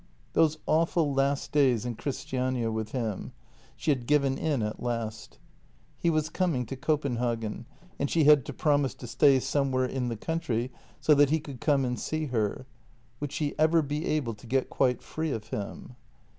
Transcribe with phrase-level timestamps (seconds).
[0.33, 3.33] Those awful last days in Christiania with him.
[3.75, 5.37] She had given in at last.
[5.95, 7.67] He was coming to Copenhagen,
[7.99, 11.61] and she had to promise to stay somewhere in the country so that he could
[11.61, 12.65] come and see her.
[13.19, 15.95] Would she ever be able to get quite free of him?